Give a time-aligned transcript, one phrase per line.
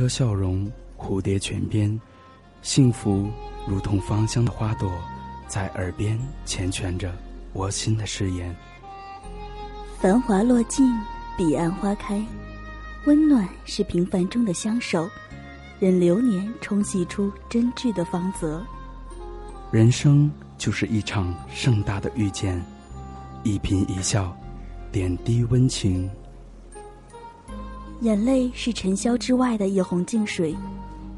[0.00, 0.66] 车笑容，
[0.96, 2.00] 蝴蝶泉边，
[2.62, 3.28] 幸福
[3.66, 4.90] 如同芳香的花朵，
[5.46, 7.14] 在耳边缱绻着
[7.52, 8.56] 我心的誓言。
[9.98, 10.90] 繁华落尽，
[11.36, 12.24] 彼岸花开，
[13.04, 15.06] 温暖是平凡中的相守，
[15.78, 18.64] 任流年冲洗出真挚的芳泽。
[19.70, 22.58] 人生就是一场盛大的遇见，
[23.42, 24.34] 一颦一笑，
[24.90, 26.10] 点滴温情。
[28.00, 30.56] 眼泪是尘嚣之外的一泓净水，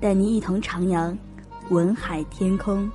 [0.00, 1.16] 带你一同徜徉
[1.70, 2.90] 文海天空。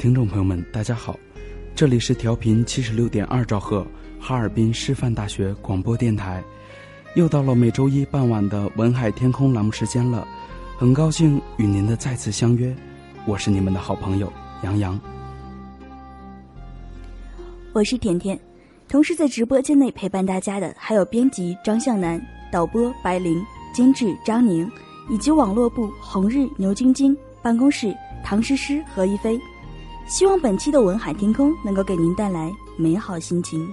[0.00, 1.14] 听众朋友们，大家好，
[1.74, 3.86] 这里是调频七十六点二兆赫
[4.18, 6.42] 哈尔滨师范大学广播电台，
[7.16, 10.26] 又到了每周一傍晚的文海天空栏目时间了，
[10.78, 12.74] 很高兴与您的再次相约，
[13.26, 14.98] 我是你们的好朋友杨洋，
[17.74, 18.40] 我是甜甜，
[18.88, 22.18] 同时在直播间内陪伴大家的还有编辑张向南、
[22.50, 23.38] 导播白灵、
[23.74, 24.66] 监制张宁，
[25.10, 27.94] 以及网络部红日、牛晶晶、办公室
[28.24, 29.38] 唐诗诗、何一飞。
[30.10, 33.72] 希望本期的文海天空能够给您带来美好心情。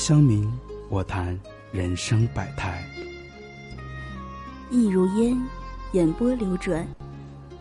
[0.00, 0.50] 香茗，
[0.88, 1.38] 我谈
[1.70, 2.82] 人生百态。
[4.70, 5.38] 意如烟，
[5.92, 6.88] 眼波流转，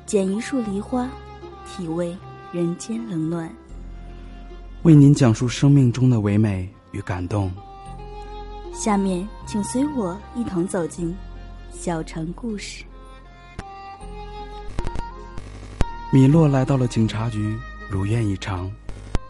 [0.06, 1.10] 捡一束梨花，
[1.68, 2.16] 体味
[2.54, 3.54] 人间冷暖。
[4.84, 7.52] 为您讲述生命中的唯美与感动。
[8.74, 11.14] 下面，请随我一同走进
[11.74, 12.86] 小城故事。
[16.10, 17.60] 米洛来到了警察局。
[17.90, 18.72] 如愿以偿，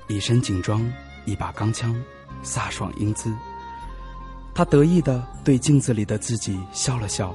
[0.07, 0.85] 一身警装，
[1.25, 1.95] 一把钢枪，
[2.43, 3.33] 飒爽英姿。
[4.53, 7.33] 他得意的对镜子里的自己笑了笑，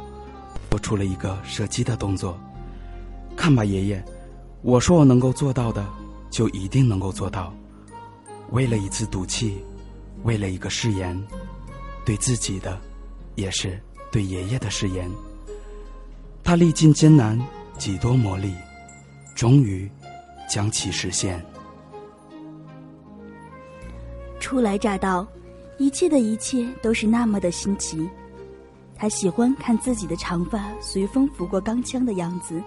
[0.71, 2.39] 做出了一个射击的动作。
[3.37, 4.05] 看吧，爷爷，
[4.63, 5.85] 我说我能够做到的，
[6.31, 7.55] 就一定能够做到。
[8.51, 9.65] 为了一次赌气，
[10.23, 11.21] 为了一个誓言，
[12.05, 12.79] 对自己的，
[13.35, 13.81] 也是
[14.13, 15.11] 对爷爷的誓言。
[16.43, 17.41] 他历尽艰难，
[17.79, 18.53] 几多磨砺，
[19.35, 19.91] 终于。
[20.47, 21.43] 将其实现。
[24.55, 25.27] 初来乍到，
[25.79, 28.09] 一切的一切都是那么的新奇。
[28.95, 32.63] 他喜欢看自己的长发随风拂过钢枪的样子，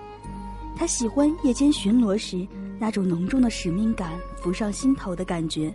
[0.75, 2.45] 他喜欢夜间巡逻时
[2.77, 5.73] 那种浓重的使命感浮上心头的感觉，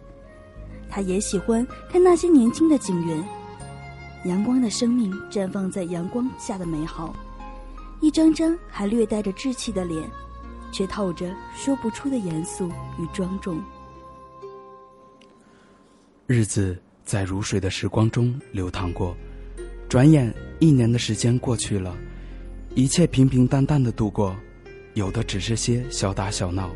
[0.91, 3.25] 他也喜欢看那些年轻的警员，
[4.27, 7.17] 阳光的生命绽放在阳光下的美好，
[8.03, 10.07] 一张张还略带着稚气的脸。
[10.71, 12.69] 却透着说不出的严肃
[12.99, 13.63] 与庄重。
[16.33, 19.15] 日子在如水的时光中流淌过，
[19.87, 21.95] 转眼一年的时间过去了，
[22.75, 24.35] 一切平平淡淡的度过，
[24.95, 26.71] 有的只是些小打小闹，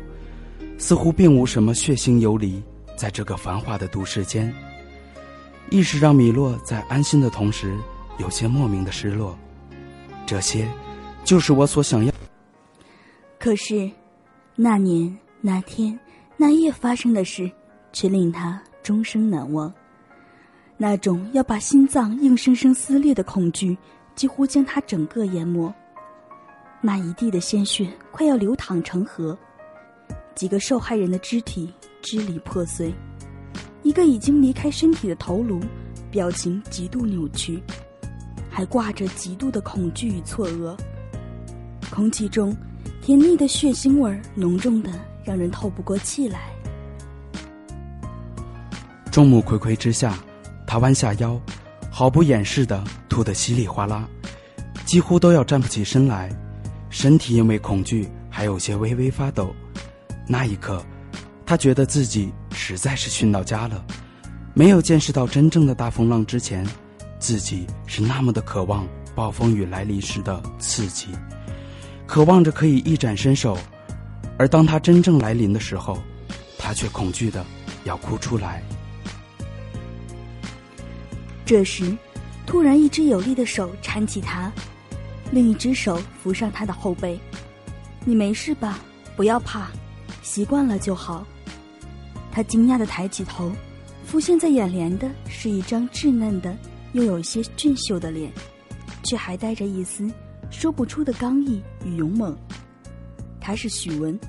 [0.77, 2.61] 似乎并无什么血腥游离。
[2.95, 4.53] 在这个繁华的都市间，
[5.71, 7.75] 意识让米洛在安心的同时，
[8.19, 9.37] 有些莫名的失落。
[10.25, 10.67] 这些，
[11.23, 12.11] 就是我所想要。
[13.39, 13.89] 可是，
[14.55, 15.99] 那年那天
[16.37, 17.49] 那夜发生的事，
[17.93, 19.73] 却令他终生难忘。
[20.77, 23.77] 那种要把心脏硬生生撕裂的恐惧，
[24.15, 25.73] 几乎将他整个淹没。
[26.79, 29.37] 那一地的鲜血快要流淌成河，
[30.35, 32.93] 几个受害人的肢体支离破碎，
[33.83, 35.59] 一个已经离开身体的头颅，
[36.09, 37.61] 表情极度扭曲，
[38.49, 40.73] 还挂着极度的恐惧与错愕。
[41.91, 42.55] 空气中。
[42.99, 44.91] 甜腻的血腥味儿，浓重的
[45.23, 46.51] 让人透不过气来。
[49.17, 50.15] 众目睽睽之下，
[50.67, 51.41] 他弯下腰，
[51.89, 54.07] 毫不掩饰的吐得稀里哗啦，
[54.85, 56.29] 几乎都要站不起身来，
[56.91, 59.51] 身体因为恐惧还有些微微发抖。
[60.27, 60.85] 那一刻，
[61.47, 63.83] 他觉得自己实在是训到家了。
[64.53, 66.63] 没有见识到真正的大风浪之前，
[67.17, 71.07] 自己是那么的渴望暴风雨来临时的刺激。
[72.05, 73.57] 渴望着可以一展身手，
[74.37, 75.97] 而当他真正来临的时候，
[76.59, 77.43] 他却恐惧的
[77.83, 78.61] 要哭出来。
[81.47, 81.97] 这时，
[82.45, 84.51] 突然一只有力的手搀起他，
[85.31, 87.17] 另一只手扶上他的后背。
[88.03, 88.79] “你没事吧？
[89.15, 89.71] 不要怕，
[90.21, 91.25] 习惯了就好。”
[92.33, 93.49] 他惊讶的抬起头，
[94.03, 96.53] 浮现在眼帘的是一张稚嫩的
[96.91, 98.29] 又有些俊秀的脸，
[99.03, 100.11] 却还带着一丝。
[100.49, 102.37] 说不出的刚毅与勇猛，
[103.39, 104.19] 他是许文，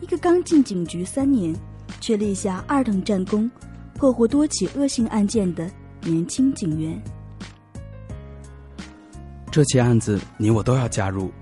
[0.00, 1.54] 一个刚进警局三年，
[2.00, 3.50] 却立下二等战功，
[3.94, 5.70] 破获多起恶性案件的
[6.04, 7.00] 年轻警员。
[9.50, 11.32] 这起案子你我都要加入。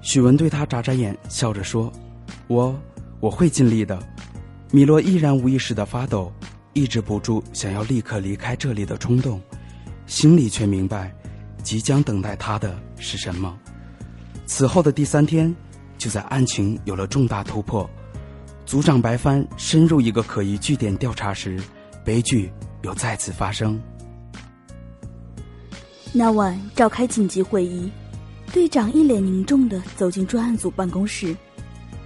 [0.00, 1.92] 许文对他眨眨眼，笑着说
[2.48, 2.74] ：“我
[3.20, 3.98] 我会尽力的。”
[4.72, 6.32] 米洛依然无意识的发抖，
[6.72, 9.40] 抑制不住想要立刻离开这里的冲动，
[10.06, 11.14] 心里却明白。
[11.62, 13.54] 即将等待他的是什么？
[14.46, 15.54] 此后的第三天，
[15.98, 17.88] 就在案情有了重大突破，
[18.64, 21.60] 组长白帆深入一个可疑据点调查时，
[22.02, 22.50] 悲剧
[22.82, 23.80] 又再次发生。
[26.12, 27.90] 那晚召开紧急会议，
[28.52, 31.36] 队长一脸凝重的走进专案组办公室，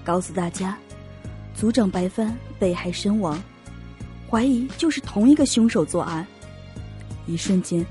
[0.05, 0.77] 告诉大家，
[1.55, 3.43] 组长白帆被害身亡，
[4.31, 6.27] 怀疑就是同一个凶手作案。
[7.27, 7.85] 一瞬间。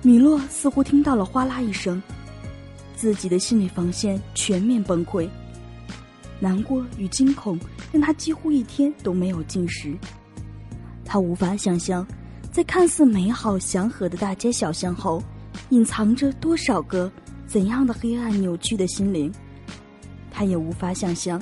[0.00, 2.00] 米洛似乎听到了哗啦一声，
[2.94, 5.28] 自己的心理防线全面崩溃，
[6.38, 7.58] 难过与惊恐
[7.90, 9.92] 让他几乎一天都没有进食。
[11.04, 12.06] 他无法想象，
[12.58, 15.22] 在看似美好祥和的大街小巷后，
[15.68, 17.08] 隐藏着多少个
[17.46, 19.32] 怎样的黑暗扭曲的心灵。
[20.32, 21.40] 他也无法想象，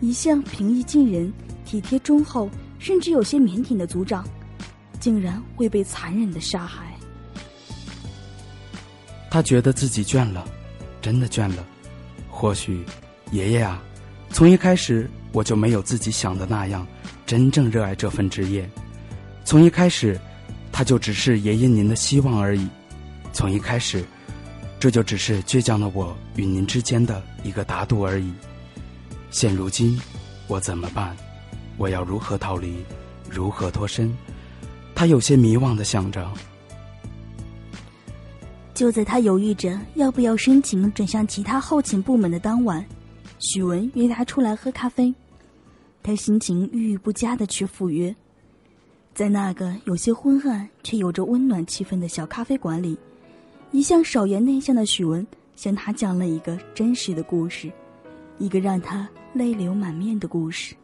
[0.00, 1.32] 一向平易近人、
[1.64, 4.22] 体贴忠厚，甚至有些腼腆的组长，
[5.00, 6.94] 竟然会被残忍的杀害。
[9.30, 10.46] 他觉得自己倦了，
[11.00, 11.64] 真的倦了。
[12.28, 12.84] 或许，
[13.32, 13.82] 爷爷啊，
[14.28, 16.86] 从一开始我就没有自己想的那样，
[17.24, 18.68] 真正热爱这份职业。
[19.42, 20.20] 从一开始，
[20.72, 22.66] 他就只是爷爷您的希望而已。
[23.32, 24.04] 从一开始，
[24.78, 28.32] 这就只是倔强的我与您之间的一个打赌而已。
[29.30, 30.00] 现如今，
[30.46, 31.16] 我怎么办？
[31.76, 32.84] 我要如何逃离？
[33.28, 34.12] 如何脱身？
[34.94, 36.30] 他有些迷惘的想着。
[38.74, 42.84] 就在他犹豫着要不要申请转向其他后勤部门的当晚，
[43.38, 45.14] 许文约他出来喝咖啡。
[46.02, 48.14] 他心情郁郁不佳的去赴约，
[49.12, 52.96] 在那个有些昏暗却有着温暖气氛的小咖啡馆里，
[53.70, 55.26] 一向少言内向的许文
[55.56, 57.70] 向他讲了一个真实的故事，
[58.38, 60.74] 一个让他泪流满面的故事。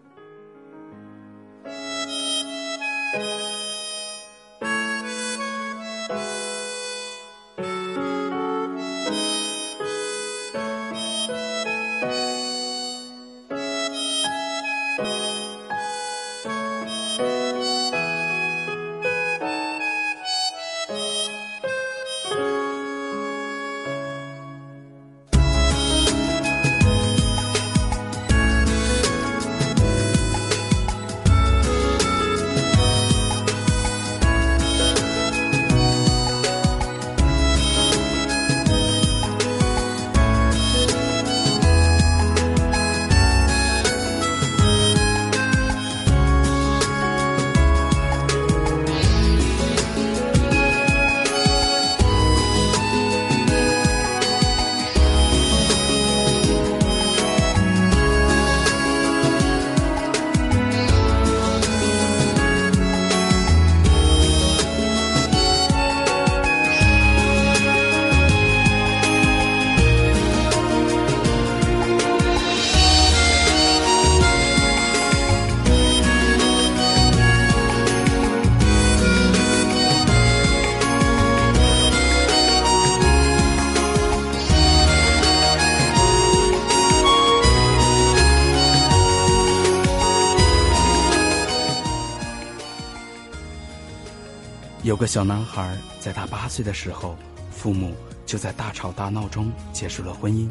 [94.87, 97.17] 有个小男孩，在他八岁的时候，
[97.51, 97.93] 父母
[98.25, 100.49] 就在大吵大闹中结束了婚姻。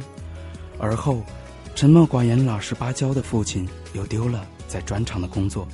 [0.77, 1.23] 而后，
[1.73, 5.65] 沉默寡言、老实巴交的父亲又丢了在砖厂的工作，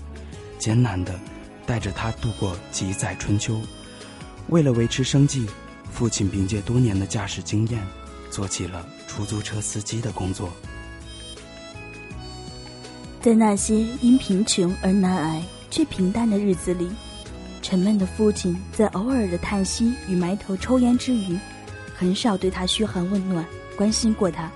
[0.59, 1.19] 艰难的
[1.65, 3.59] 带着他度过几载春秋。
[4.49, 5.47] 为了维持生计，
[5.91, 7.81] 父亲凭借多年的驾驶经验，
[8.29, 10.47] 做起了出租车司机的工作。
[13.21, 15.41] 在那些因贫穷而难挨
[15.71, 16.91] 却平淡的日子里。
[17.61, 21.37] 沉闷的父亲在偶尔的叹息与埋头抽烟之余，
[21.95, 24.51] 很少对他嘘寒问暖、关心过他。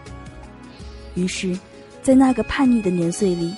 [1.14, 1.58] 于是，
[2.02, 3.54] 在那个叛逆的年岁里，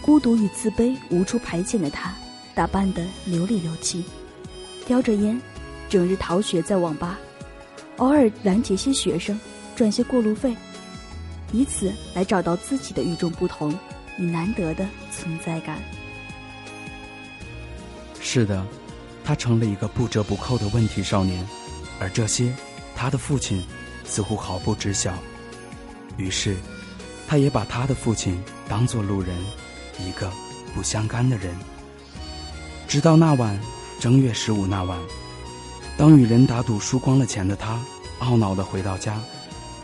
[0.00, 2.14] 孤独与自卑无处排遣的他，
[2.54, 4.04] 打扮得流里流气，
[4.86, 5.40] 叼着烟，
[5.88, 7.18] 整日逃学在网吧，
[7.96, 9.38] 偶尔拦截些学生，
[9.76, 10.56] 赚些过路费，
[11.52, 13.76] 以此来找到自己的与众不同
[14.18, 15.78] 与难得的存在感。
[18.20, 18.64] 是的。
[19.24, 21.44] 他成了一个不折不扣的问题少年，
[21.98, 22.54] 而这些，
[22.94, 23.64] 他的父亲
[24.04, 25.14] 似乎毫不知晓。
[26.18, 26.56] 于是，
[27.26, 28.38] 他也把他的父亲
[28.68, 29.34] 当作路人，
[29.98, 30.30] 一个
[30.74, 31.56] 不相干的人。
[32.86, 33.58] 直到那晚，
[33.98, 34.98] 正月十五那晚，
[35.96, 37.82] 当与人打赌输光了钱的他，
[38.20, 39.18] 懊恼的回到家，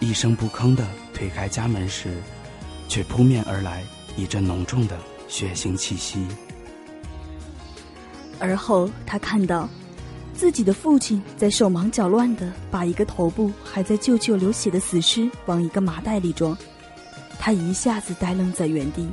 [0.01, 2.23] 一声不吭的推开家门时，
[2.89, 3.83] 却扑面而来
[4.17, 6.27] 一阵浓重的血腥气息。
[8.41, 9.69] 而后，他看到
[10.35, 16.57] 自己的父亲在手忙脚乱的把一个头部还在旧旧流血的死尸往一个麻袋里装，
[17.39, 19.07] 他一下子呆愣在原地，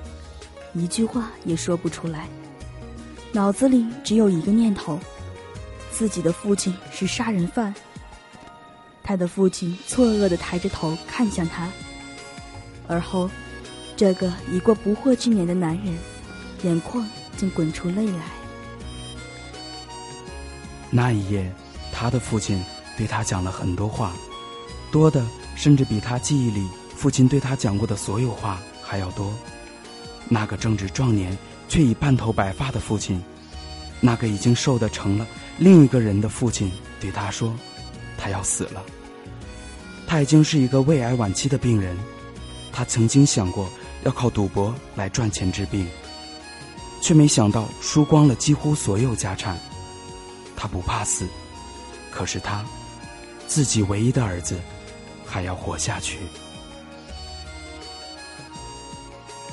[0.74, 2.30] 一句话也说不出来，
[3.34, 4.98] 脑子里只有一个念头：
[5.92, 7.76] 自己的父亲是杀人犯。
[9.04, 11.70] 他的父亲错愕的抬着头看向他，
[12.88, 13.30] 而后，
[13.98, 15.98] 这个已过不惑之年的男人，
[16.64, 17.06] 眼眶
[17.36, 18.37] 竟滚出泪来。
[20.89, 21.51] 那一夜，
[21.91, 22.63] 他的父亲
[22.98, 24.13] 对他讲了很多话，
[24.91, 25.25] 多的
[25.56, 29.34] 甚至比他记忆里父亲对他讲过的所有话还要多。
[30.29, 33.22] 那个正值壮年却已半头白发的父亲，
[34.00, 35.27] 那个已经瘦得成了
[35.58, 37.53] 另一个人的父亲，对他说
[38.17, 38.84] ：“他要死了。
[40.06, 41.98] 他已经是一个胃癌晚期的病人，
[42.72, 43.70] 他曾经想过
[44.03, 45.86] 要靠赌博来赚钱治病，
[47.01, 49.58] 却没想到输光了几乎所有家产。”
[50.58, 51.26] 他不怕死，
[52.12, 52.66] 可是他
[53.48, 54.60] 自己唯一的儿子
[55.26, 56.18] 还要活下去。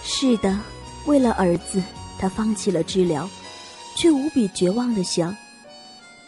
[0.02, 0.58] 是的，
[1.06, 1.82] 为了儿子，
[2.18, 3.28] 他放弃了治疗，
[3.94, 5.36] 却无比绝望的想：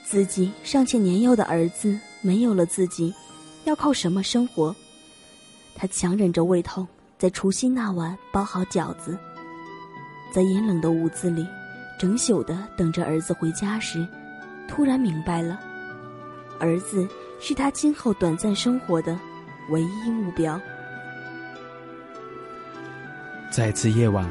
[0.04, 3.14] 自己尚且年幼的儿子没有了自己，
[3.64, 4.75] 要靠什么生活？
[5.75, 6.87] 他强忍着胃痛，
[7.18, 9.18] 在除夕那晚包好饺子，
[10.33, 11.47] 在阴冷的屋子里，
[11.99, 14.06] 整宿的等着儿子回家时，
[14.68, 15.58] 突然明白了，
[16.58, 17.08] 儿子
[17.40, 19.18] 是他今后短暂生活的
[19.70, 20.61] 唯一目标。
[23.50, 24.28] 在次夜晚，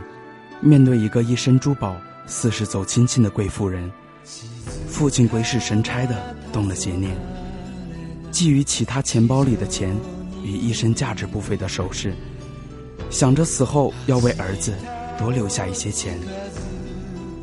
[0.59, 1.95] 面对一个一身珠宝、
[2.27, 3.91] 似是走亲戚的贵妇人，
[4.87, 7.15] 父亲鬼使神差的动了邪念，
[8.31, 9.95] 觊觎其他钱包里的钱。
[10.43, 12.13] 与一身价值不菲的首饰，
[13.09, 14.75] 想着死后要为儿子
[15.17, 16.19] 多留下一些钱，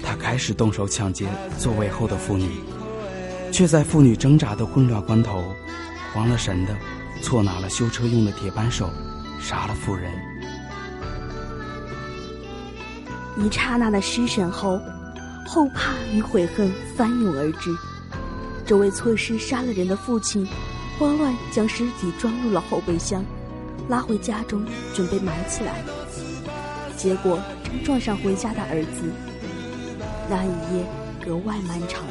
[0.00, 1.26] 他开始动手抢劫
[1.58, 2.48] 座位后的妇女，
[3.52, 5.54] 却在妇女挣扎的混乱关头，
[6.12, 6.74] 慌了神的
[7.20, 8.88] 错拿了修车用的铁扳手，
[9.38, 10.10] 杀了妇人。
[13.36, 14.80] 一刹那的失神后，
[15.46, 17.70] 后怕与悔恨翻涌而至，
[18.64, 20.48] 这位错失杀了人的父亲。
[20.98, 23.24] 慌乱将尸体装入了后备箱，
[23.88, 25.82] 拉回家中准备埋起来。
[26.96, 29.12] 结果正撞上回家的儿子。
[30.30, 30.86] 那一夜
[31.24, 32.04] 格外漫长，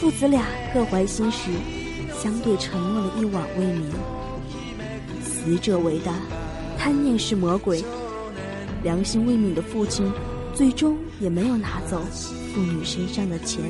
[0.00, 1.50] 父子俩各怀心事，
[2.16, 3.90] 相对沉默了一晚未眠。
[5.20, 6.14] 死者为大，
[6.78, 7.84] 贪念是魔鬼。
[8.84, 10.08] 良心未泯的父亲，
[10.54, 12.00] 最终也没有拿走
[12.54, 13.60] 妇女身上的钱。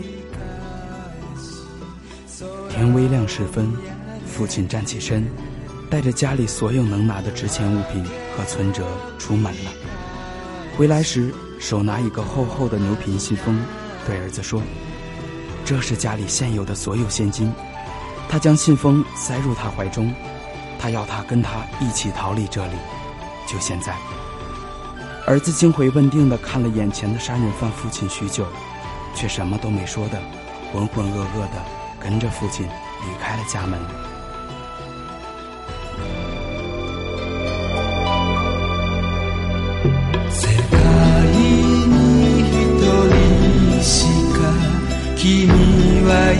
[2.68, 3.72] 天微亮时分。
[4.26, 5.26] 父亲站起身，
[5.90, 8.04] 带着家里所有能拿的值钱物品
[8.36, 8.86] 和存折
[9.18, 9.72] 出门了。
[10.76, 13.58] 回来时手拿一个厚厚的牛皮信封，
[14.06, 14.62] 对儿子说
[15.68, 17.52] ：“这是家里现有的所有现金。”
[18.26, 20.14] 他将信封塞入他怀中，
[20.78, 22.72] 他要他跟他一起逃离这里，
[23.46, 23.94] 就现在。
[25.26, 28.46] 儿子惊魂未定的看了眼前的杀人犯父亲许久，
[29.14, 30.18] 却什么都没说的，
[30.72, 31.62] 浑浑噩噩的
[32.00, 33.78] 跟着父亲离开了家门。
[45.18, 45.48] 君
[46.04, 46.32] は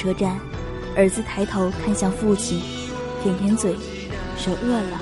[0.00, 0.34] 车站，
[0.96, 2.62] 儿子抬头看向父亲，
[3.22, 3.76] 舔舔嘴，
[4.34, 4.98] 说饿了。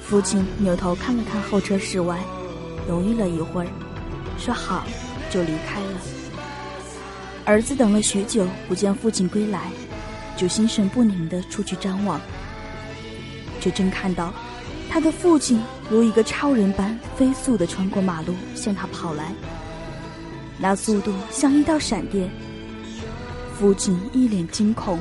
[0.00, 2.18] 父亲扭头看了看候车室外，
[2.88, 3.66] 犹豫了一会儿，
[4.38, 4.86] 说好，
[5.28, 6.00] 就离开了。
[7.44, 9.70] 儿子等了许久不见父亲归来，
[10.38, 12.18] 就心神不宁地出去张望，
[13.60, 14.32] 却正看到
[14.88, 19.34] 他的父亲如一个超人般飞速地穿过马路向他跑来，
[20.56, 22.30] 那速度像一道闪电。
[23.58, 24.98] 父亲一脸惊恐，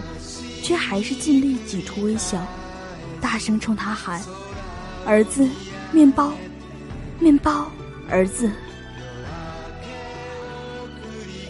[0.62, 2.46] 却还是尽力挤出微笑，
[3.20, 4.22] 大声冲他喊
[5.06, 5.48] ：“儿子，
[5.92, 6.34] 面包，
[7.20, 7.72] 面包，
[8.10, 8.52] 儿子！”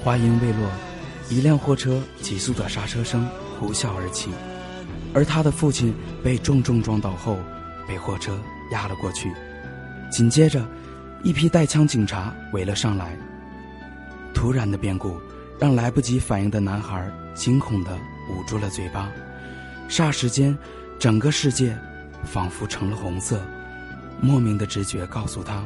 [0.04, 0.70] 话音未落，
[1.30, 3.28] 一辆货车急速的刹车声
[3.60, 4.30] 呼啸而起，
[5.14, 7.38] 而他的父亲被重重撞倒后，
[7.88, 8.40] 被货车
[8.72, 9.32] 压了过去。
[10.10, 10.66] 紧接着，
[11.24, 13.18] 一批带枪警察围了上来。
[14.34, 15.20] 突然的变故。
[15.62, 17.96] 让来不及反应的男孩惊恐的
[18.32, 19.12] 捂住了嘴巴，
[19.88, 20.58] 霎时间，
[20.98, 21.78] 整个世界
[22.24, 23.40] 仿佛成了红色。
[24.20, 25.64] 莫名的直觉告诉他，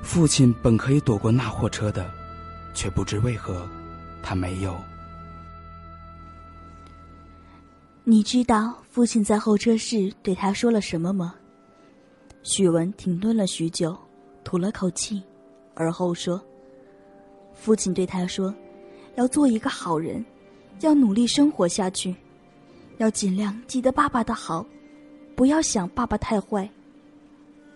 [0.00, 2.10] 父亲本可以躲过那货车的，
[2.72, 3.68] 却不知为何，
[4.22, 4.74] 他没有。
[8.04, 11.34] 你知道父亲在候车室对他说了什么吗？
[12.42, 13.94] 许文停顿了许久，
[14.44, 15.22] 吐了口气，
[15.74, 16.42] 而后说
[17.52, 18.54] ：“父亲对他说。”
[19.16, 20.24] 要做一个好人，
[20.80, 22.14] 要努力生活下去，
[22.98, 24.64] 要尽量记得爸爸的好，
[25.34, 26.68] 不要想爸爸太坏。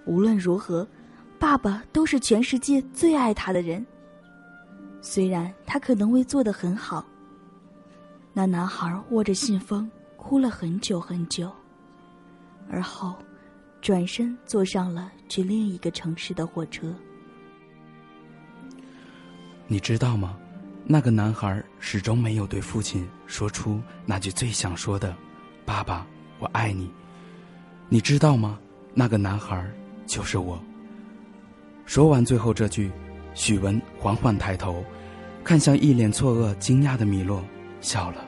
[0.07, 0.87] 无论如何，
[1.39, 3.85] 爸爸都是全世界最爱他的人。
[5.01, 7.05] 虽然他可能未做得很好。
[8.33, 11.51] 那男孩握着信封，哭了很久很久，
[12.69, 13.15] 而后
[13.81, 16.93] 转身坐上了去另一个城市的火车。
[19.67, 20.37] 你知道吗？
[20.87, 25.17] 那个男孩始终没有对父亲说出那句最想说的
[25.65, 26.07] ：“爸爸，
[26.39, 26.91] 我爱你。”
[27.89, 28.59] 你知道吗？
[28.93, 29.65] 那个男孩
[30.07, 30.63] 就是我。
[31.87, 32.91] 说完最后这句，
[33.35, 34.85] 许文缓缓抬头，
[35.43, 37.43] 看向一脸错愕、惊讶的米洛，
[37.81, 38.25] 笑了。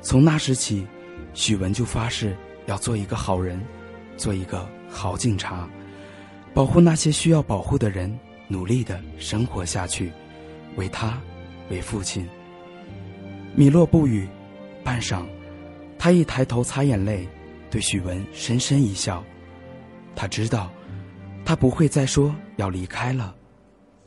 [0.00, 0.86] 从那时起，
[1.34, 2.36] 许文就发誓
[2.66, 3.60] 要做一个好人，
[4.16, 5.68] 做一个好警察，
[6.54, 10.12] 保护那些需要保护的人，努力的生活下去，
[10.76, 11.18] 为他，
[11.70, 12.28] 为父亲。
[13.54, 14.28] 米洛不语，
[14.84, 15.24] 半晌，
[15.98, 17.26] 他一抬头擦眼泪。
[17.68, 19.22] 对许文深深一笑，
[20.14, 20.70] 他知道，
[21.44, 23.34] 他不会再说要离开了。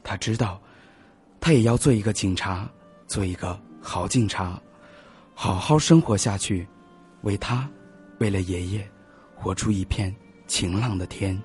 [0.02, 0.60] 他知道，
[1.42, 2.68] 他也要做一个警察，
[3.06, 4.60] 做一个好警察，
[5.36, 6.66] 好好生活下去，
[7.22, 7.70] 为他，
[8.20, 8.90] 为了爷爷，
[9.36, 10.16] 活出一片
[10.48, 11.40] 晴朗的天。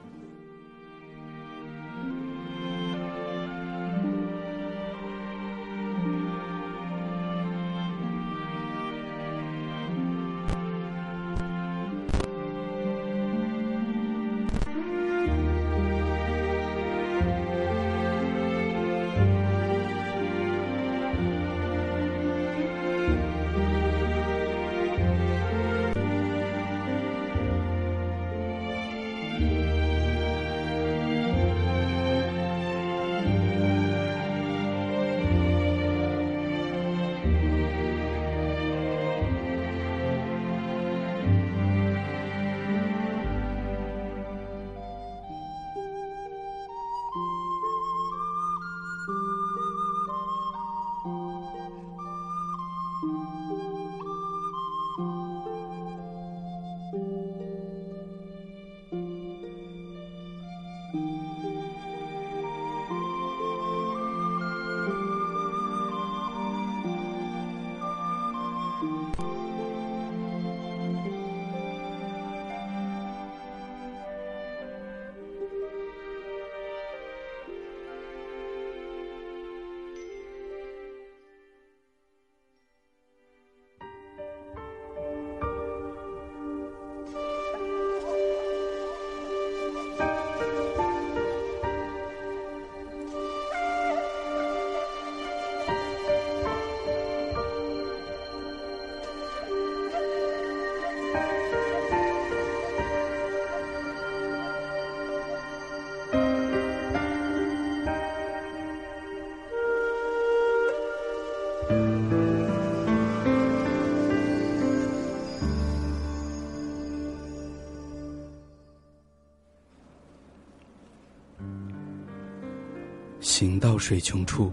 [123.37, 124.53] 行到水穷处，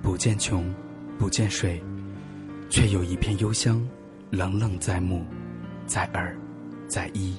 [0.00, 0.72] 不见穷，
[1.18, 1.82] 不见水，
[2.70, 3.84] 却有一片幽香，
[4.30, 5.24] 冷冷在目，
[5.84, 6.32] 在耳，
[6.86, 7.36] 在衣。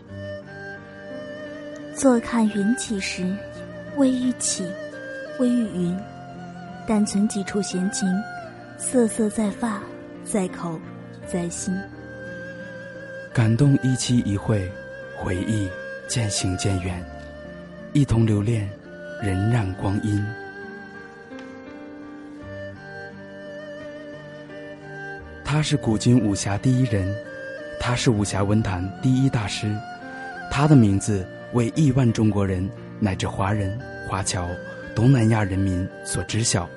[1.96, 3.34] 坐看云起时，
[3.96, 4.70] 未欲起，
[5.40, 5.98] 未欲云，
[6.86, 8.06] 但存几处闲情，
[8.78, 9.82] 瑟瑟在发，
[10.26, 10.78] 在口，
[11.26, 11.74] 在心。
[13.34, 14.70] 感动一期一会，
[15.16, 15.70] 回忆
[16.10, 17.02] 渐行渐远，
[17.94, 18.70] 一同留恋
[19.24, 20.22] 荏苒光阴。
[25.56, 27.16] 他是古今武侠第一人，
[27.80, 29.74] 他是武侠文坛第一大师，
[30.52, 34.50] 他的名字为亿万中国人乃至华人、华侨、
[34.94, 36.68] 东南亚人民所知晓。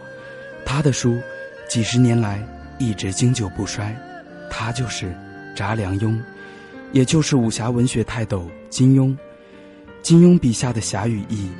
[0.64, 1.18] 他的书
[1.68, 2.40] 几十年来
[2.78, 3.92] 一直经久不衰。
[4.48, 5.12] 他就是
[5.56, 6.16] 查良镛，
[6.92, 9.12] 也就是武侠文学泰斗金庸。
[10.02, 11.50] 金庸笔下的侠与义、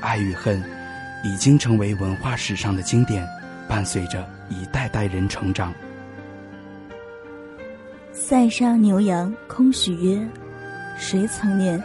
[0.00, 0.60] 爱与恨，
[1.22, 3.24] 已经成为文化史上的经典，
[3.68, 5.72] 伴随着一代代人成长。
[8.26, 10.18] 塞上牛羊空许约，
[10.96, 11.78] 谁曾念？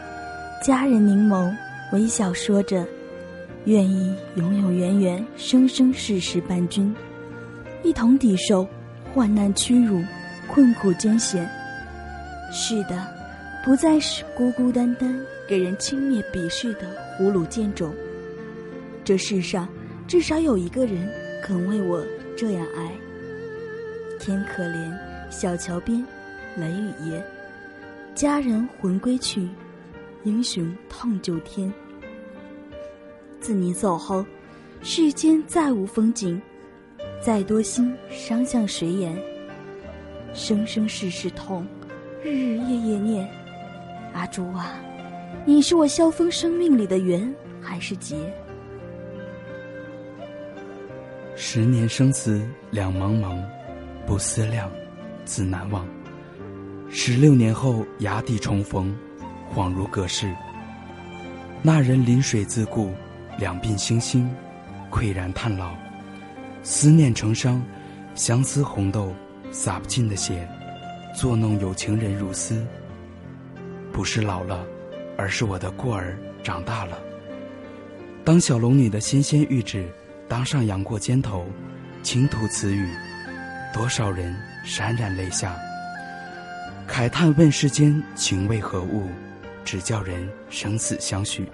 [0.63, 1.53] 佳人凝眸，
[1.91, 2.87] 微笑说着，
[3.65, 6.95] 愿意永永远远、生生世世伴君，
[7.83, 8.65] 一同抵受
[9.13, 10.01] 患难屈辱、
[10.47, 11.45] 困苦艰险。
[12.53, 13.05] 是的，
[13.65, 15.13] 不再是孤孤单单、
[15.45, 17.93] 给人轻蔑鄙视的胡虏贱种。
[19.03, 19.67] 这世上
[20.07, 21.05] 至少有一个人
[21.43, 22.01] 肯为我
[22.37, 22.89] 这样爱。
[24.17, 24.89] 天可怜，
[25.29, 26.01] 小桥边。
[26.59, 27.23] 雷雨夜，
[28.13, 29.47] 佳人魂归去，
[30.23, 31.71] 英雄痛救天。
[33.39, 34.25] 自你走后，
[34.81, 36.41] 世间再无风景，
[37.21, 39.17] 再多心伤向谁言？
[40.33, 41.65] 生生世世痛，
[42.23, 43.27] 日日夜夜念。
[44.13, 44.79] 阿朱啊，
[45.45, 48.17] 你是我萧峰生命里的缘还是劫？
[51.35, 53.41] 十年生死两茫茫，
[54.05, 54.69] 不思量，
[55.23, 55.87] 自难忘。
[56.91, 58.95] 十六年后崖底重逢，
[59.53, 60.33] 恍如隔世。
[61.61, 62.91] 那人临水自顾，
[63.37, 64.29] 两鬓星星，
[64.89, 65.71] 喟然叹老。
[66.63, 67.61] 思念成伤，
[68.15, 69.13] 相思红豆，
[69.51, 70.47] 洒不尽的血，
[71.15, 72.65] 作弄有情人如斯。
[73.91, 74.65] 不是老了，
[75.17, 76.97] 而是我的过儿长大了。
[78.23, 79.87] 当小龙女的纤纤玉指。
[80.27, 81.43] 当上杨过肩头，
[82.03, 82.87] 轻吐此语，
[83.73, 84.31] 多少人
[84.63, 85.57] 潸然泪下。
[86.89, 89.07] 慨叹问世间情为何物，
[89.63, 91.47] 只叫人生死相许。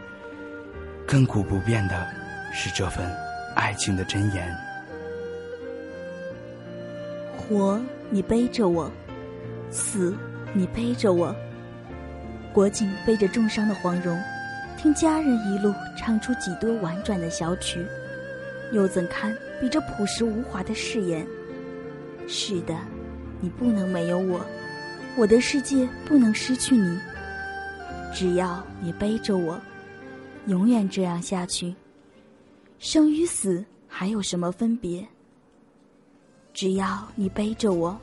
[1.05, 2.07] 亘古不变的，
[2.53, 3.05] 是这份
[3.53, 4.49] 爱情的真言。
[7.37, 8.89] 活，你背着我；
[9.69, 10.15] 死，
[10.53, 11.35] 你背着我。
[12.53, 14.17] 国景背着重伤的黄蓉，
[14.77, 17.85] 听家人一路唱出几多婉转的小曲。
[18.71, 21.27] 又怎堪比这朴实无华的誓言？
[22.25, 22.73] 是的，
[23.41, 24.39] 你不能没有我，
[25.17, 26.99] 我的世界不能失去你。
[28.13, 29.59] 只要你背着我，
[30.47, 31.73] 永远这样下去。
[32.79, 35.05] 生与死还有什么分别？
[36.53, 37.97] 只要你背着我，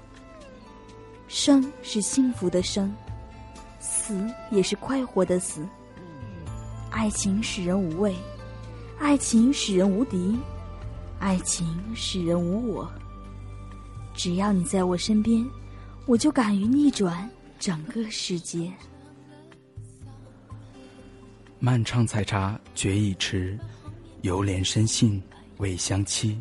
[1.28, 2.92] 生是幸福的生，
[3.78, 5.66] 死也是快活的死。
[6.90, 8.14] 爱情使人无畏，
[8.98, 10.36] 爱情使人无敌。
[11.18, 12.90] 爱情使人无我，
[14.12, 15.46] 只要你在我身边，
[16.06, 18.70] 我就敢于逆转整个世界。
[21.60, 23.56] 漫唱采茶觉已迟，
[24.22, 25.22] 犹怜深信
[25.58, 26.40] 未相期。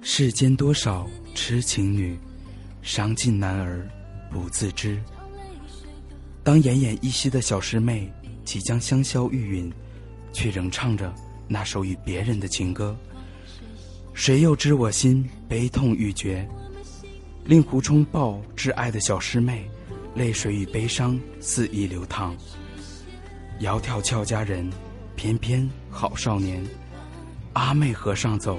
[0.00, 2.18] 世间多少痴情女，
[2.80, 3.86] 伤尽男儿
[4.30, 4.98] 不自知。
[6.42, 8.10] 当奄奄一息的小师妹
[8.46, 9.70] 即将香消玉殒，
[10.32, 11.14] 却仍唱着
[11.46, 12.96] 那首与别人的情歌。
[14.14, 16.48] 谁又知我心悲痛欲绝？
[17.50, 19.68] 令狐冲抱挚爱的小师妹，
[20.14, 22.32] 泪水与悲伤肆意流淌。
[23.58, 24.70] 窈窕俏佳人，
[25.16, 26.64] 翩翩好少年。
[27.54, 28.56] 阿妹河上走，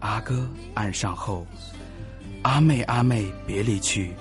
[0.00, 1.46] 阿哥岸上候。
[2.40, 4.14] 阿妹阿妹别离去，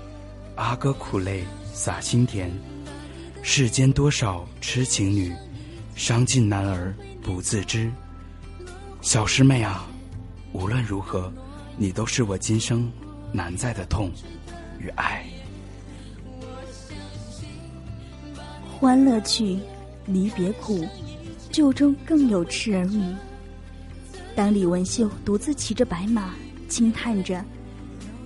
[0.55, 2.51] 阿哥苦泪洒心田。
[3.41, 5.33] 世间多少痴情女，
[5.95, 7.89] 伤尽男儿不自知。
[8.99, 9.87] 小师妹啊！
[10.51, 11.31] 无论如何，
[11.77, 12.91] 你都是我今生
[13.33, 14.09] 难在的痛
[14.79, 15.25] 与爱。
[18.79, 19.59] 欢乐去，
[20.05, 20.85] 离别苦，
[21.51, 23.03] 旧中更有痴儿女。
[24.35, 26.33] 当李文秀独自骑着白马，
[26.69, 27.43] 轻叹着，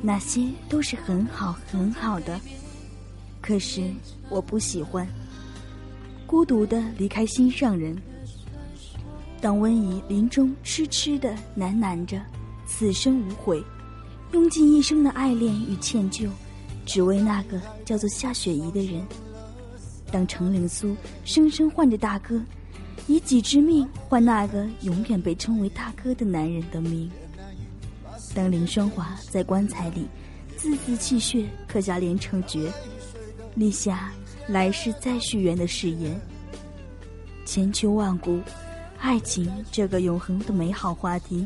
[0.02, 2.39] 那些都是很好很好的，
[3.41, 3.84] 可是
[4.30, 5.08] 我不喜欢，
[6.26, 7.96] 孤独的离开心上人。
[9.39, 12.20] 当温宜临终痴痴的喃喃着
[12.65, 13.63] “此生无悔”，
[14.32, 16.28] 用尽一生的爱恋与歉疚，
[16.86, 19.02] 只为那个叫做夏雪宜的人；
[20.12, 22.42] 当程灵苏生生唤着大哥，
[23.08, 27.10] 以己之命换那个永远被称为大哥的男人的命；
[28.36, 30.06] 当林双华在棺材里
[30.58, 32.72] 字字泣血刻下连城诀，
[33.56, 34.12] 立下
[34.48, 36.20] 来世再续缘的誓言，
[37.46, 38.40] 千秋万古。
[39.00, 41.46] 爱情这个永恒的美好话题，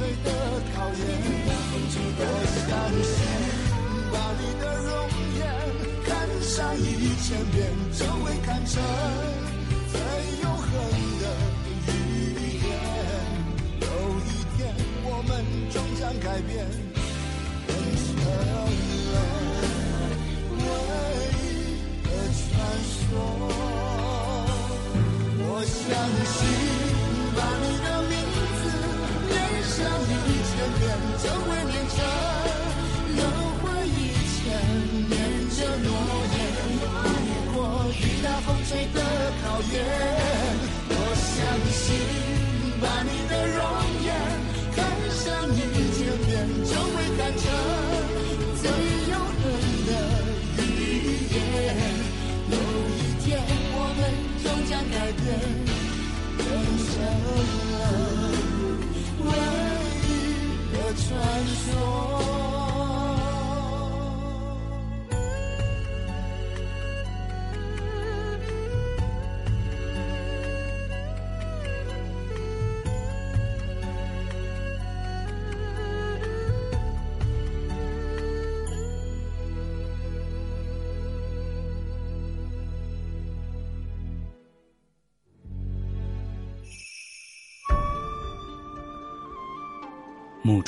[0.00, 0.32] 最的
[0.74, 0.98] 考验，
[2.16, 2.24] 我
[2.56, 2.72] 相
[3.04, 3.12] 信，
[4.10, 4.90] 把你的容
[5.36, 5.38] 颜
[6.06, 6.08] 看
[6.40, 6.80] 上一
[7.20, 8.72] 千遍，就会看成
[9.92, 10.00] 最
[10.40, 10.66] 永恒
[11.20, 11.24] 的
[11.92, 11.92] 语
[12.64, 12.66] 言。
[13.82, 13.84] 有
[14.24, 14.58] 一天，
[15.04, 15.30] 我们
[15.70, 16.89] 终将改变。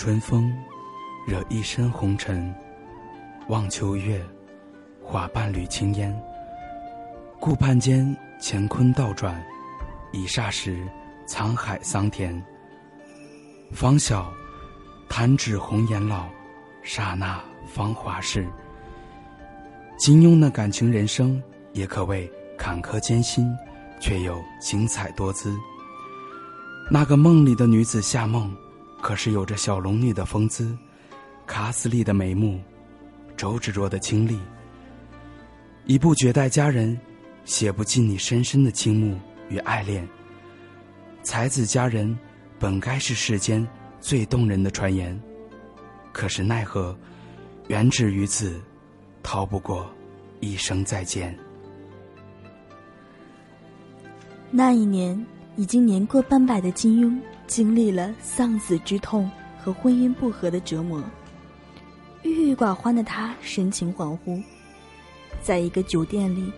[0.03, 0.53] 春风，
[1.29, 2.53] 惹一身红尘；
[3.47, 4.21] 望秋月，
[5.01, 6.12] 化半缕青烟。
[7.38, 9.41] 顾盼间，乾坤倒转，
[10.11, 10.85] 一霎时，
[11.29, 12.35] 沧海桑田。
[13.71, 14.29] 方晓，
[15.09, 16.27] 弹指红颜老，
[16.83, 18.45] 刹那芳华逝。
[19.97, 21.41] 金庸的感情人生
[21.75, 23.57] 也可谓坎坷艰辛，
[24.01, 25.57] 却又精彩多姿。
[26.91, 28.53] 那个梦里的女子夏梦。
[29.03, 30.79] 可是有着小龙女的风姿，
[31.45, 32.61] 卡斯利的眉目，
[33.37, 34.38] 周芷若的清丽。
[35.87, 36.97] 一部绝代佳人，
[37.45, 40.09] 写不尽你深深的倾慕与爱恋。
[41.25, 42.17] 才子佳人，
[42.61, 43.67] 本该是世间
[44.01, 45.21] 最动人的传言，
[46.12, 46.97] 可是奈何，
[47.67, 48.61] 缘止于此，
[49.21, 49.93] 逃不过
[50.38, 51.37] 一生再见。
[54.53, 57.21] 那一年，已经年过半百的金庸。
[57.53, 59.31] 经历了丧子之痛
[59.62, 61.05] 和婚姻不和的折磨，
[62.23, 64.43] 郁郁寡欢的他神情恍惚，
[65.43, 66.51] 在一个酒店里，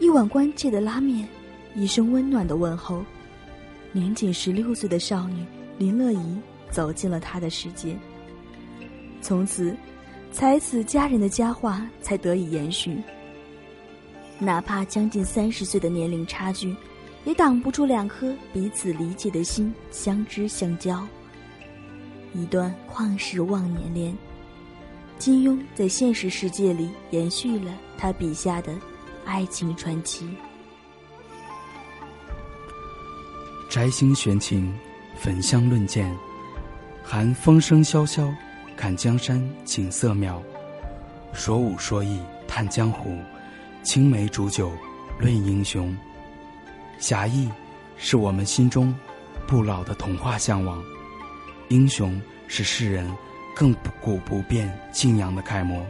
[0.00, 1.28] 一碗关切的拉面，
[1.76, 3.04] 一声温暖的问候，
[3.92, 5.46] 年仅十六岁的少女
[5.78, 6.36] 林乐怡
[6.68, 7.96] 走进了他的世界。
[9.22, 9.72] 从此，
[10.32, 13.00] 才子佳人的佳话才得以延续。
[14.40, 16.74] 哪怕将近三十岁的年龄差距。
[17.24, 21.06] 也挡不住两颗彼此理解的心相知相交。
[22.34, 24.16] 一段旷世忘年恋，
[25.18, 28.74] 金庸在现实世界里延续了他笔下的
[29.24, 30.28] 爱情传奇。
[33.70, 34.72] 摘星悬情，
[35.16, 36.14] 焚香论剑，
[37.02, 38.28] 寒风声萧萧，
[38.76, 40.42] 看江山景色妙。
[41.32, 43.16] 说武说艺探江湖，
[43.82, 44.70] 青梅煮酒
[45.18, 45.96] 论英雄。
[46.98, 47.48] 侠义，
[47.96, 48.94] 是我们心中
[49.46, 50.78] 不老的童话向往；
[51.68, 53.10] 英雄是世人
[53.56, 55.84] 亘古不变敬仰的楷模。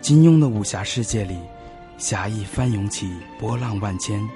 [0.00, 1.38] 金庸的武侠世界里，
[1.98, 4.26] 侠义翻涌起波浪万千，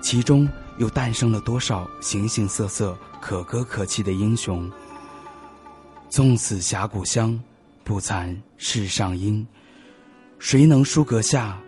[0.00, 0.48] 其中
[0.78, 4.70] 又诞生了多少形形色色、可歌可泣的英雄？
[6.08, 7.38] 纵死峡谷香，
[7.84, 9.46] 不惭世上英。
[10.38, 11.58] 谁能书阁下，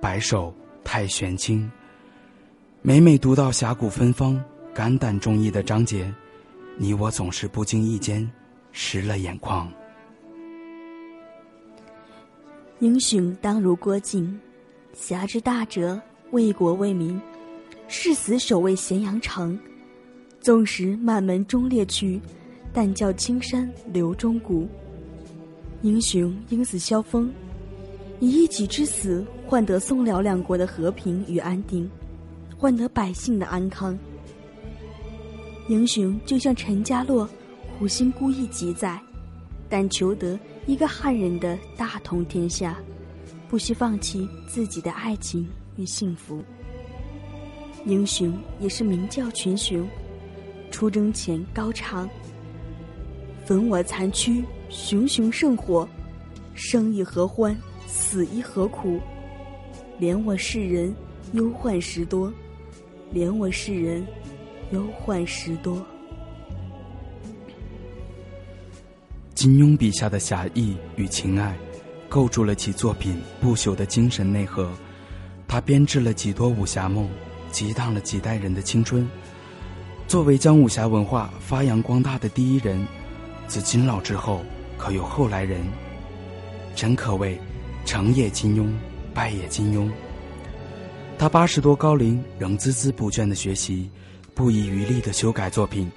[0.00, 1.70] 白首太玄清？
[2.88, 6.10] 每每读到峡谷芬芳、肝胆忠义的章节，
[6.78, 8.26] 你我总是不经意间
[8.72, 9.70] 湿了眼眶。
[12.78, 14.40] 英雄当如郭靖，
[14.94, 17.20] 侠之大者，为国为民，
[17.88, 19.60] 誓死守卫咸阳城。
[20.40, 22.18] 纵使满门忠烈去，
[22.72, 24.66] 但教青山留忠骨。
[25.82, 27.30] 英雄因死萧峰，
[28.18, 31.86] 以一己之死换得宋辽两国的和平与安定。
[32.58, 33.96] 换得百姓的安康。
[35.68, 37.28] 英雄就像陈家洛，
[37.78, 39.00] 苦心孤诣几载，
[39.68, 42.76] 但求得一个汉人的大同天下，
[43.48, 45.46] 不惜放弃自己的爱情
[45.76, 46.42] 与幸福。
[47.84, 49.88] 英雄也是名教群雄，
[50.70, 52.10] 出征前高唱
[53.46, 55.88] ：“焚我残躯，熊熊圣火，
[56.54, 57.56] 生亦何欢，
[57.86, 58.98] 死亦何苦？
[60.00, 60.92] 怜我世人，
[61.34, 62.32] 忧患时多。”
[63.12, 64.06] 怜我世人，
[64.70, 65.84] 忧患时多。
[69.34, 71.56] 金庸笔下的侠义与情爱，
[72.06, 74.70] 构筑了其作品不朽的精神内核。
[75.46, 77.08] 他编织了几多武侠梦，
[77.50, 79.08] 激荡了几代人的青春。
[80.06, 82.86] 作为将武侠文化发扬光大的第一人，
[83.46, 84.42] 自金老之后，
[84.76, 85.62] 可有后来人？
[86.74, 87.40] 真可谓，
[87.86, 88.70] 成也金庸，
[89.14, 89.90] 败也金庸。
[91.18, 93.90] 他八十多高龄仍孜孜不倦的学习，
[94.34, 95.90] 不遗余力的修改作品，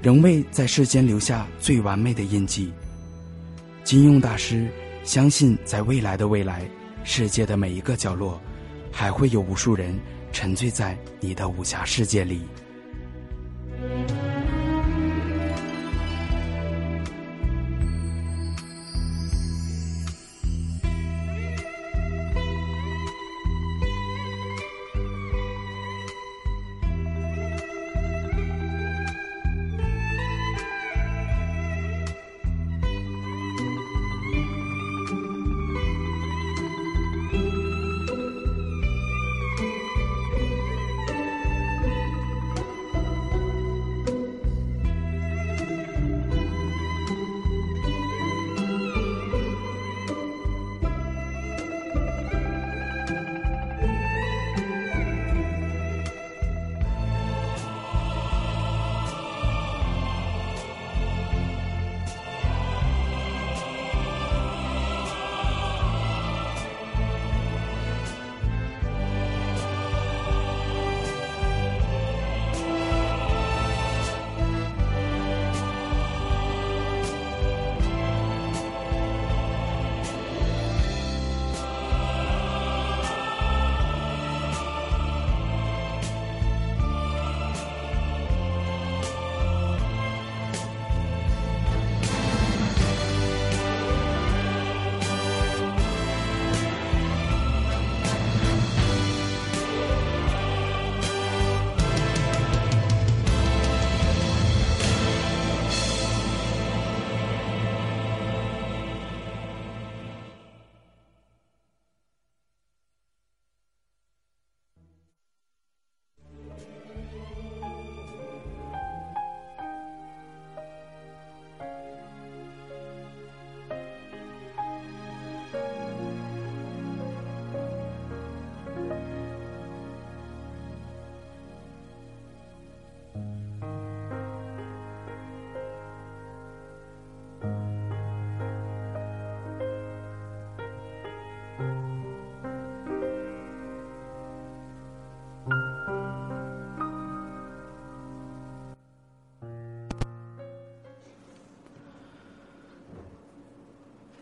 [0.00, 2.72] 仍未在世间留下最完美的印记。
[3.82, 4.68] 金庸大师
[5.02, 6.62] 相信，在未来的未来，
[7.02, 8.40] 世界的每一个角落，
[8.92, 9.98] 还会有无数人
[10.30, 12.42] 沉醉在你的武侠世界里。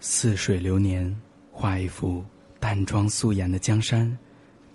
[0.04, 1.16] 似水流年，
[1.52, 2.24] 画一幅
[2.58, 4.18] 淡妆素颜的江山，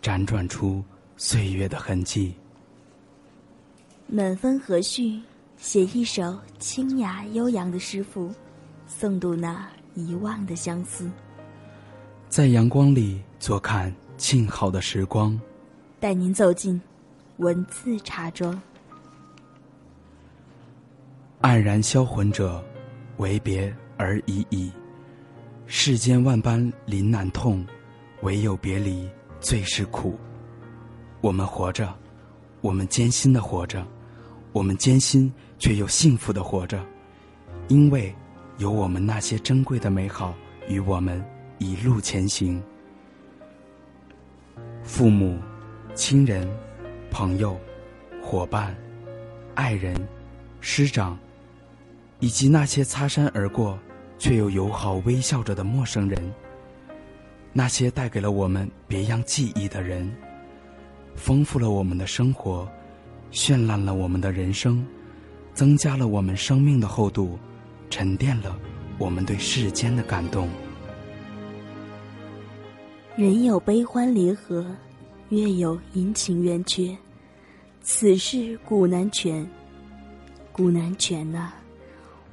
[0.02, 0.82] 辗转出
[1.18, 2.34] 岁月的痕迹。
[4.08, 5.22] 满分和煦，
[5.58, 8.34] 写一首清雅悠扬的诗赋，
[8.90, 11.12] 诵读那遗忘的相思。
[12.30, 15.38] 在阳光里坐看静好的时光，
[16.00, 16.82] 带您走进
[17.36, 18.58] 文字茶庄。
[21.42, 22.64] 黯然销魂者，
[23.18, 24.72] 为别而已矣。
[25.70, 27.66] 世间万般临难痛，
[28.22, 29.08] 唯有别离
[29.42, 30.18] 最是苦。
[31.20, 31.94] 我们活着，
[32.62, 33.86] 我们艰辛的活着，
[34.54, 36.82] 我们艰辛却又幸福的活着，
[37.68, 38.16] 因为
[38.60, 40.34] 有我们那些珍贵的美好
[40.70, 41.22] 与我们
[41.58, 42.64] 一路前行。
[44.84, 45.38] 父母、
[45.94, 46.50] 亲人、
[47.12, 47.60] 朋友、
[48.24, 48.74] 伙伴、
[49.54, 49.94] 爱人、
[50.62, 51.20] 师长，
[52.22, 53.78] 以及那些擦身而过。
[54.18, 56.34] 却又友好微笑着的陌生人，
[57.54, 60.12] 那些带给了我们别样记忆的人，
[61.16, 62.68] 丰富了我们的生活，
[63.32, 64.86] 绚烂了我们的人生，
[65.54, 67.38] 增加了我们生命的厚度，
[67.90, 68.58] 沉淀了
[68.98, 70.50] 我们对世间的感动。
[73.16, 74.66] 人有悲欢离合，
[75.30, 76.96] 月有阴晴圆缺，
[77.82, 79.48] 此事古难全，
[80.52, 81.52] 古难全呐！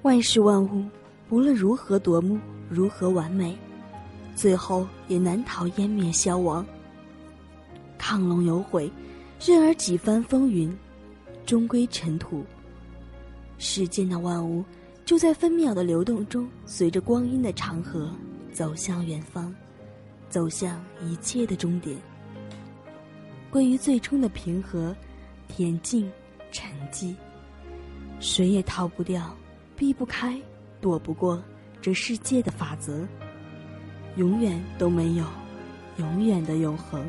[0.03, 0.85] 万事万物。
[1.31, 3.57] 无论如何夺目，如何完美，
[4.37, 6.65] 最后也难逃湮灭消亡。
[7.99, 8.91] 亢龙有悔，
[9.41, 10.77] 任尔几番风云，
[11.47, 12.45] 终归尘土。
[13.57, 14.65] 世间的万物，
[15.05, 18.11] 就在分秒的流动中，随着光阴的长河，
[18.53, 19.55] 走向远方，
[20.29, 21.97] 走向一切的终点。
[23.51, 24.95] 归于最初的平和、
[25.57, 26.11] 恬静、
[26.51, 27.15] 沉寂，
[28.21, 29.35] 谁也逃不掉，
[29.77, 30.39] 避不开。
[30.85, 31.43] 躲不过
[31.81, 33.09] 这世界的法则，
[34.17, 35.25] 永远都没有
[35.97, 37.03] 永远的永恒。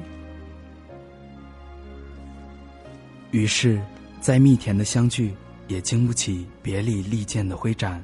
[3.32, 3.82] 于是，
[4.21, 5.34] 再蜜甜的相聚，
[5.67, 8.01] 也经不起别离利剑的挥斩。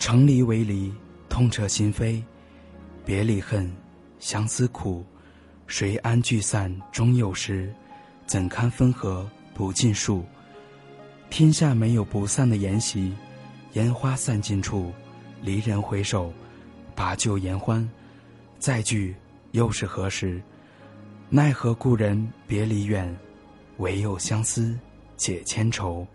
[0.00, 0.92] 成离为离，
[1.28, 2.20] 痛彻心扉；
[3.04, 3.72] 别离恨，
[4.18, 5.04] 相思苦。
[5.68, 7.72] 谁安聚散终有时？
[8.26, 10.24] 怎堪分合不尽数？
[11.30, 13.12] 天下没有不散的筵席。
[13.74, 14.92] 烟花散尽处，
[15.42, 16.32] 离人回首，
[16.94, 17.88] 把酒言欢，
[18.58, 19.14] 再聚
[19.50, 20.40] 又是何时？
[21.28, 23.16] 奈何故人别离远，
[23.78, 24.78] 唯有相思
[25.16, 26.06] 解千愁，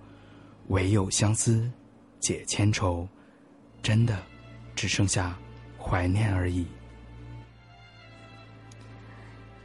[0.67, 1.69] 唯有相思
[2.21, 3.05] 解千愁，
[3.83, 4.23] 真的
[4.73, 5.37] 只剩下
[5.77, 6.65] 怀念而已。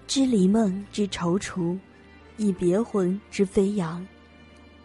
[0.08, 1.78] 知离梦之踌躇，
[2.36, 4.04] 忆别魂之飞扬。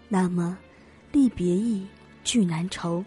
[0.08, 0.56] 那么，
[1.12, 1.88] 离别意，
[2.30, 3.04] 聚难愁。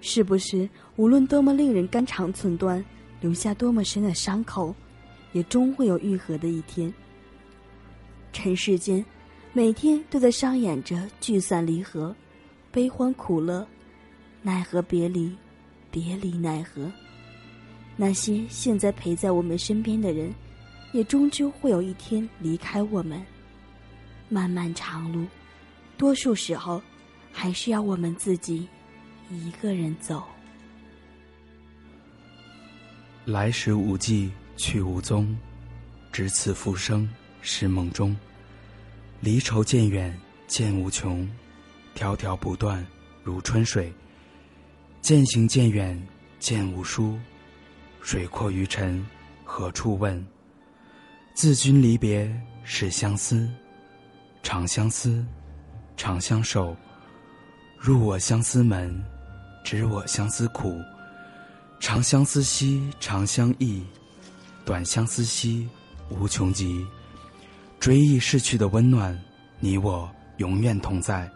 [0.00, 2.82] 是不是无论多么令人肝肠寸断，
[3.20, 4.74] 留下多么深的伤口，
[5.32, 6.90] 也终会有愈合的一天？
[8.32, 9.04] 尘世间，
[9.52, 12.16] 每天都在上演着聚散离合、
[12.72, 13.66] 悲欢苦乐，
[14.40, 15.36] 奈何别离，
[15.90, 16.90] 别离奈何。
[17.94, 20.32] 那些现在陪在我们身边的人。
[20.92, 23.22] 也终究会有一天离开我们。
[24.30, 25.26] 漫漫长路，
[25.98, 26.80] 多数时候
[27.38, 28.66] 还是要我们自己
[29.28, 30.24] 一个人走。
[33.26, 35.36] 来时无迹，去无踪，
[36.10, 37.06] 只此浮生
[37.42, 38.16] 是梦中。
[39.20, 41.28] 离愁渐远渐无穷，
[41.94, 42.84] 迢迢不断
[43.22, 43.92] 如春水。
[45.02, 46.02] 渐行渐远
[46.40, 47.18] 渐无书，
[48.00, 49.06] 水阔鱼沉
[49.44, 50.26] 何处问？
[51.34, 52.34] 自君离别
[52.64, 53.46] 是相思，
[54.42, 55.22] 长相思，
[55.98, 56.74] 长相守。
[57.86, 59.00] 入我相思门，
[59.62, 60.82] 知我相思苦。
[61.78, 63.80] 长相思兮长相忆，
[64.64, 65.68] 短相思兮
[66.08, 66.84] 无穷极。
[67.78, 69.16] 追忆逝去的温暖，
[69.60, 71.30] 你我永远同在。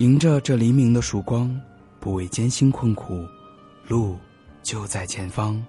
[0.00, 1.58] 迎着这黎明的曙光，
[1.98, 3.26] 不畏艰辛困苦，
[3.88, 4.18] 路
[4.62, 5.64] 就在前方。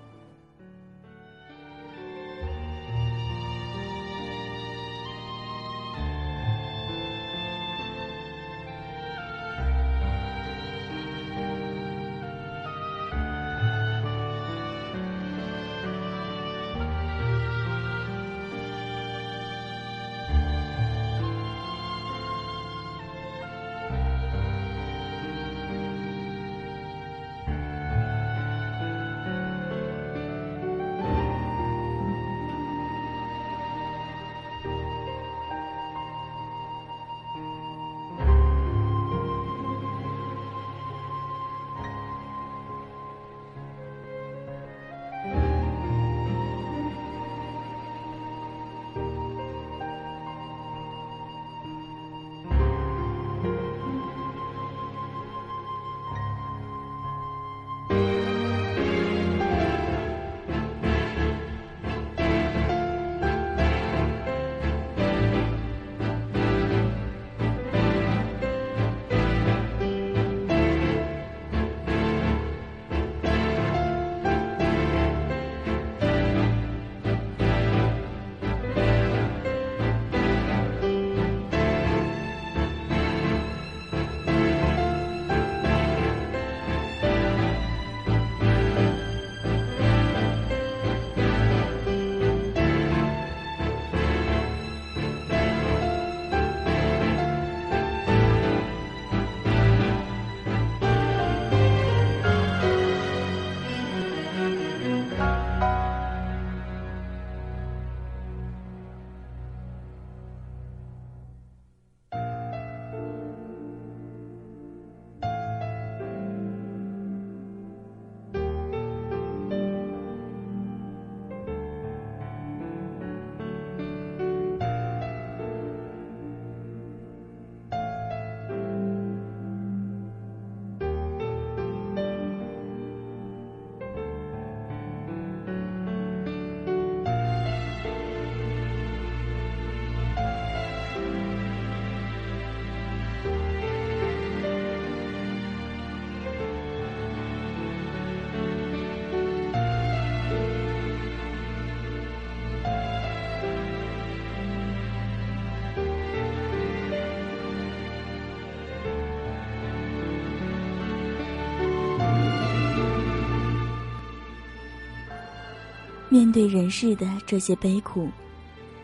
[166.16, 168.08] 面对人世的这些悲苦，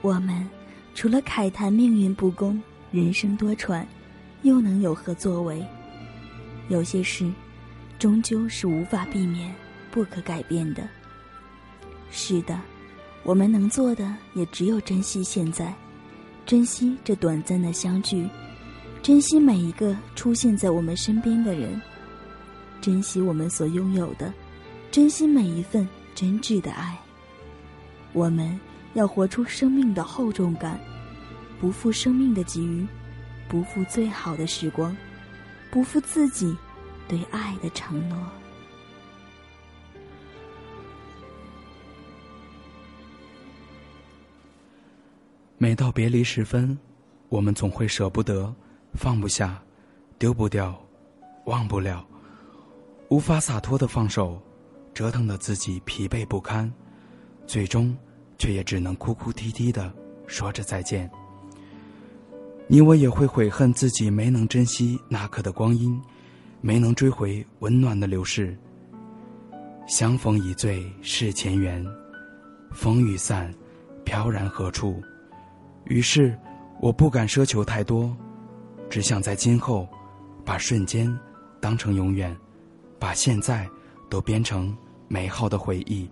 [0.01, 0.45] 我们
[0.93, 2.61] 除了慨叹命运不公、
[2.91, 3.85] 人生多舛，
[4.41, 5.65] 又能有何作为？
[6.67, 7.31] 有些事，
[7.97, 9.49] 终究是无法避免、
[9.91, 10.85] 不可改变的。
[12.11, 12.59] 是的，
[13.23, 15.73] 我们能做的也只有珍惜现在，
[16.45, 18.27] 珍惜这短暂的相聚，
[19.01, 21.81] 珍惜每一个出现在我们身边的人，
[22.81, 24.33] 珍惜我们所拥有的，
[24.91, 27.00] 珍惜每一份真挚的爱。
[28.13, 28.59] 我们
[28.93, 30.79] 要活出生命的厚重感，
[31.59, 32.85] 不负生命的给予，
[33.47, 34.95] 不负最好的时光，
[35.69, 36.55] 不负自己
[37.07, 38.17] 对爱的承诺。
[45.57, 46.77] 每到别离时分，
[47.29, 48.53] 我们总会舍不得、
[48.93, 49.61] 放不下、
[50.17, 50.77] 丢不掉、
[51.45, 52.05] 忘不了，
[53.09, 54.41] 无法洒脱的放手，
[54.93, 56.73] 折腾的自己疲惫不堪，
[57.51, 57.93] 最终
[58.37, 59.91] 却也只能哭哭啼啼的
[60.25, 61.11] 说着再见。
[62.65, 66.01] 你我也会悔恨自己没能珍惜那刻的光阴，
[66.61, 68.57] 没能追回温暖的流逝。
[69.85, 71.85] 相逢一醉是前缘，
[72.71, 73.53] 风雨散，
[74.05, 75.03] 飘然何处？
[75.83, 76.33] 于是，
[76.79, 78.15] 我不敢奢求太多，
[78.89, 79.85] 只想在今后，
[80.45, 81.13] 把瞬间
[81.59, 82.33] 当成永远，
[82.97, 83.69] 把现在
[84.09, 84.73] 都编成
[85.09, 86.09] 美好的回忆，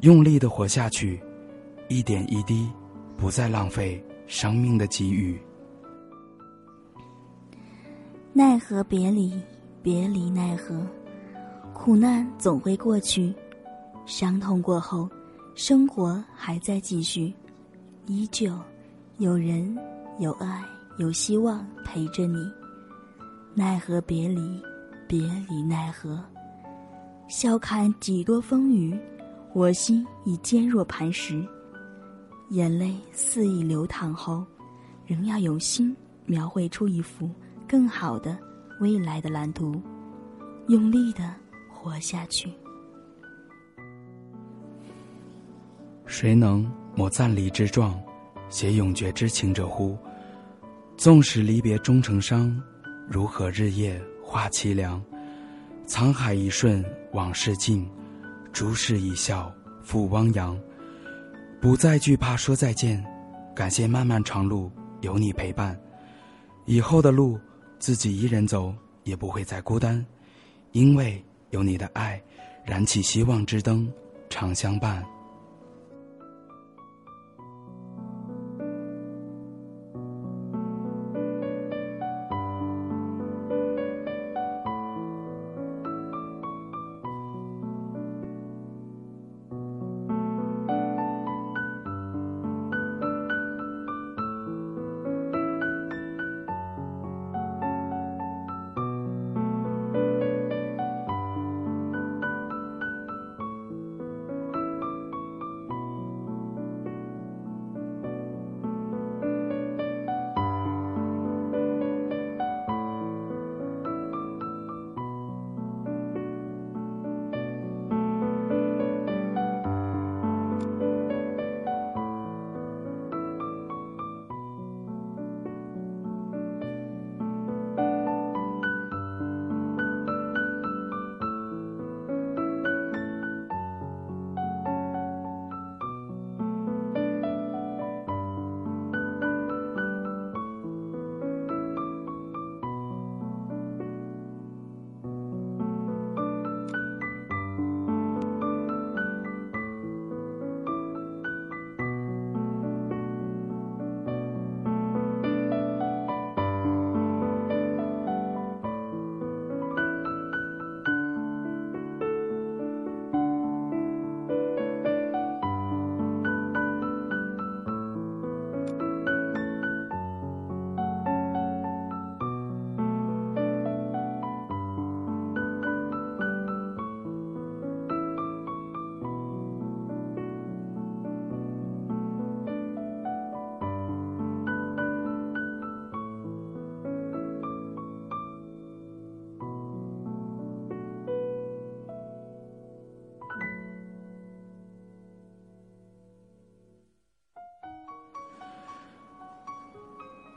[0.00, 1.20] 用力的活下去，
[1.88, 2.68] 一点一滴，
[3.16, 5.40] 不再浪费生命的给予。
[8.32, 9.32] 奈何别离，
[9.82, 10.86] 别离奈何，
[11.72, 13.34] 苦难总会过去，
[14.04, 15.08] 伤痛过后，
[15.54, 17.32] 生活还在继续，
[18.06, 18.52] 依旧。
[19.18, 19.74] 有人，
[20.18, 20.62] 有爱，
[20.98, 22.46] 有希望陪着你。
[23.54, 24.62] 奈何别离，
[25.08, 25.18] 别
[25.48, 26.22] 离奈何。
[27.28, 28.94] 笑看几多风雨，
[29.56, 31.42] 我心已坚若磐石。
[32.50, 34.44] 眼泪肆意流淌后，
[35.06, 35.96] 仍要用心
[36.26, 37.30] 描绘出一幅
[37.66, 38.36] 更好的
[38.82, 39.80] 未来的蓝图，
[40.68, 41.34] 用力的
[41.72, 42.52] 活下去。
[46.04, 47.98] 谁能抹暂离之状？
[48.50, 49.96] 写永绝之情者乎？
[50.98, 52.62] 纵使离别终成伤，
[53.08, 55.02] 如何日夜化凄凉？
[55.86, 56.84] 沧海一瞬
[57.14, 57.88] 往事尽，
[58.56, 59.52] 诸事一笑
[59.82, 60.58] 赴汪洋。
[61.60, 63.04] 不再惧怕说再见，
[63.54, 65.78] 感谢漫漫长路有你陪伴。
[66.64, 67.38] 以后的路，
[67.78, 70.02] 自己一人走也不会再孤单，
[70.72, 72.18] 因为有你的爱，
[72.64, 73.92] 燃起希望之灯，
[74.30, 75.04] 常相伴。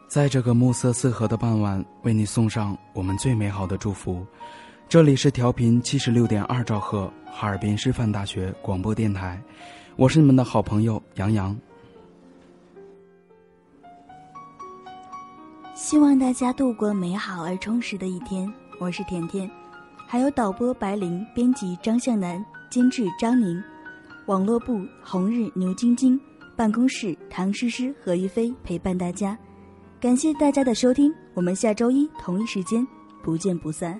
[0.09, 4.25] 在这个暮色四合的傍晚，为你送上我们最美好的祝福。
[4.87, 9.39] 这里是调频七十六点二兆赫，哈尔滨师范大学广播电台，
[9.97, 11.55] 我是你们的好朋友杨洋。
[15.75, 18.51] 希望大家度过美好而充实的一天。
[18.79, 19.47] 我是甜甜，
[20.07, 23.63] 还有导播白灵、编辑张向南、监制张宁，
[24.25, 26.19] 网络部红日、牛晶晶，
[26.55, 29.37] 办公室唐诗诗、何一飞陪伴大家。
[29.99, 32.87] 感谢大家的收听，我们下周一同一时间
[33.21, 33.99] 不见不散。